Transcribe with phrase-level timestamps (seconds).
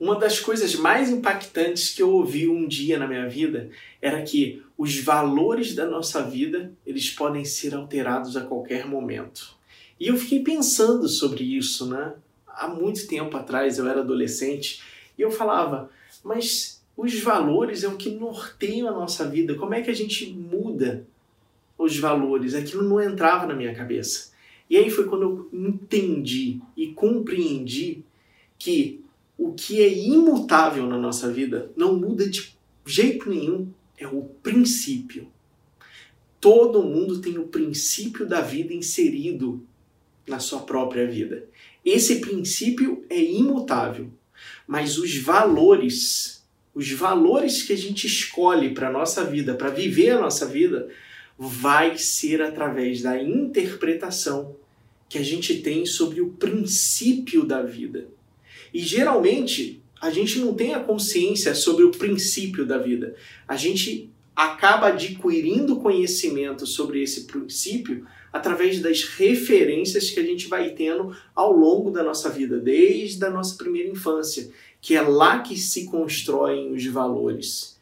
[0.00, 3.68] Uma das coisas mais impactantes que eu ouvi um dia na minha vida
[4.00, 9.54] era que os valores da nossa vida, eles podem ser alterados a qualquer momento.
[10.00, 12.14] E eu fiquei pensando sobre isso, né?
[12.48, 14.82] Há muito tempo atrás, eu era adolescente,
[15.18, 15.90] e eu falava,
[16.24, 19.54] mas os valores é o que norteiam a nossa vida.
[19.54, 21.06] Como é que a gente muda
[21.76, 22.54] os valores?
[22.54, 24.32] Aquilo não entrava na minha cabeça.
[24.68, 28.02] E aí foi quando eu entendi e compreendi
[28.58, 29.04] que
[29.40, 32.54] o que é imutável na nossa vida não muda de
[32.84, 35.28] jeito nenhum, é o princípio.
[36.38, 39.66] Todo mundo tem o princípio da vida inserido
[40.28, 41.46] na sua própria vida.
[41.82, 44.10] Esse princípio é imutável,
[44.66, 50.10] mas os valores, os valores que a gente escolhe para a nossa vida, para viver
[50.10, 50.90] a nossa vida,
[51.38, 54.54] vai ser através da interpretação
[55.08, 58.19] que a gente tem sobre o princípio da vida.
[58.72, 63.14] E geralmente a gente não tem a consciência sobre o princípio da vida.
[63.46, 70.70] A gente acaba adquirindo conhecimento sobre esse princípio através das referências que a gente vai
[70.70, 75.58] tendo ao longo da nossa vida, desde a nossa primeira infância, que é lá que
[75.58, 77.78] se constroem os valores.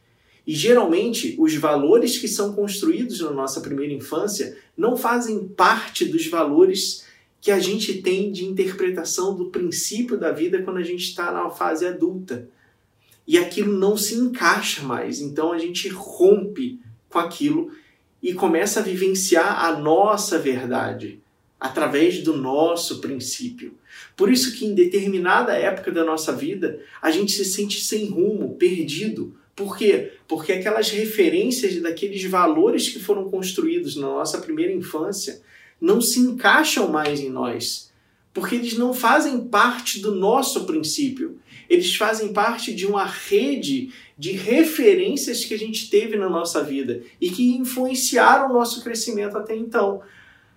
[0.46, 6.26] E geralmente os valores que são construídos na nossa primeira infância não fazem parte dos
[6.26, 7.04] valores
[7.40, 11.50] que a gente tem de interpretação do princípio da vida quando a gente está na
[11.50, 12.48] fase adulta.
[13.26, 15.20] E aquilo não se encaixa mais.
[15.20, 17.70] Então a gente rompe com aquilo
[18.22, 21.20] e começa a vivenciar a nossa verdade
[21.60, 23.74] através do nosso princípio.
[24.16, 28.56] Por isso que em determinada época da nossa vida, a gente se sente sem rumo,
[28.56, 29.36] perdido.
[29.56, 30.12] Por quê?
[30.28, 35.40] Porque aquelas referências daqueles valores que foram construídos na nossa primeira infância
[35.80, 37.92] não se encaixam mais em nós,
[38.32, 41.38] porque eles não fazem parte do nosso princípio.
[41.68, 47.02] Eles fazem parte de uma rede de referências que a gente teve na nossa vida
[47.20, 50.02] e que influenciaram o nosso crescimento até então.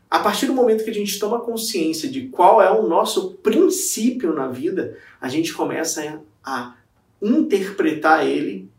[0.09, 4.33] A partir do momento que a gente toma consciência de qual é o nosso princípio
[4.33, 6.75] na vida, a gente começa a
[7.21, 8.69] interpretar ele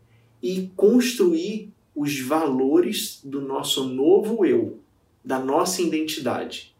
[0.41, 4.79] e construir os valores do nosso novo eu
[5.23, 6.73] da nossa identidade,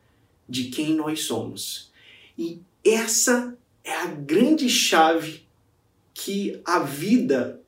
[0.48, 1.92] de quem nós somos.
[2.38, 5.44] E essa é a grande chave
[6.14, 7.62] que a vida,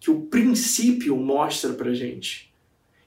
[0.00, 2.52] que o princípio mostra para gente.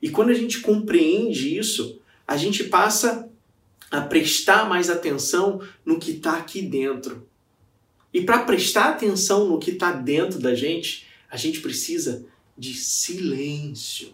[0.01, 3.29] E quando a gente compreende isso, a gente passa
[3.89, 7.27] a prestar mais atenção no que está aqui dentro.
[8.13, 12.25] E para prestar atenção no que está dentro da gente, a gente precisa
[12.57, 14.13] de silêncio.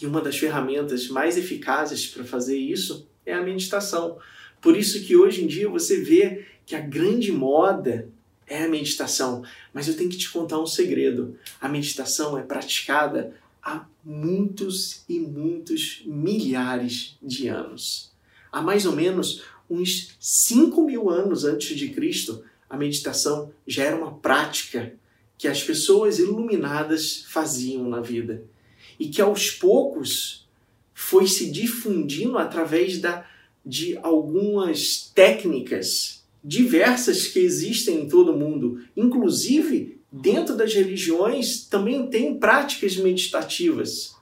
[0.00, 4.18] E uma das ferramentas mais eficazes para fazer isso é a meditação.
[4.60, 8.08] Por isso que hoje em dia você vê que a grande moda
[8.46, 9.42] é a meditação.
[9.72, 11.36] Mas eu tenho que te contar um segredo.
[11.60, 18.12] A meditação é praticada há muitos e muitos milhares de anos.
[18.50, 23.96] Há mais ou menos uns 5 mil anos antes de Cristo, a meditação já era
[23.96, 24.94] uma prática
[25.38, 28.44] que as pessoas iluminadas faziam na vida
[28.98, 30.46] e que aos poucos
[30.94, 33.26] foi se difundindo através da,
[33.64, 42.06] de algumas técnicas diversas que existem em todo o mundo, inclusive dentro das religiões também
[42.08, 44.14] tem práticas meditativas.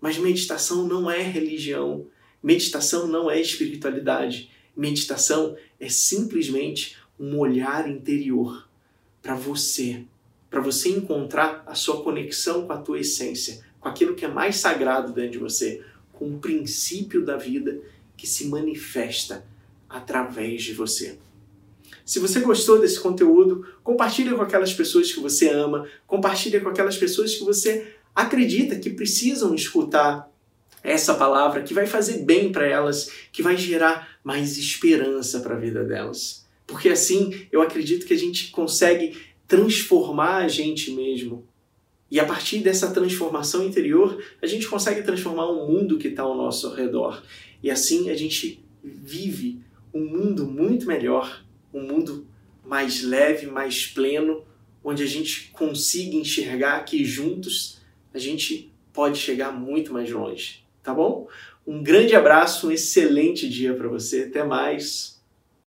[0.00, 2.06] Mas meditação não é religião,
[2.42, 4.50] meditação não é espiritualidade.
[4.76, 8.68] Meditação é simplesmente um olhar interior
[9.20, 10.04] para você,
[10.50, 14.56] para você encontrar a sua conexão com a tua essência, com aquilo que é mais
[14.56, 15.82] sagrado dentro de você,
[16.12, 17.80] com o princípio da vida
[18.16, 19.44] que se manifesta
[19.88, 21.18] através de você.
[22.04, 26.96] Se você gostou desse conteúdo, compartilhe com aquelas pessoas que você ama, compartilhe com aquelas
[26.96, 30.28] pessoas que você acredita que precisam escutar
[30.82, 35.58] essa palavra que vai fazer bem para elas, que vai gerar mais esperança para a
[35.58, 36.46] vida delas.
[36.66, 39.16] Porque assim, eu acredito que a gente consegue
[39.48, 41.48] transformar a gente mesmo
[42.10, 46.36] e a partir dessa transformação interior, a gente consegue transformar o mundo que está ao
[46.36, 47.22] nosso redor.
[47.62, 49.60] E assim a gente vive
[49.92, 52.26] um mundo muito melhor, um mundo
[52.64, 54.44] mais leve, mais pleno,
[54.82, 57.78] onde a gente consiga enxergar que juntos
[58.12, 60.64] a gente pode chegar muito mais longe.
[60.82, 61.28] Tá bom?
[61.66, 64.22] Um grande abraço, um excelente dia para você.
[64.22, 65.17] Até mais.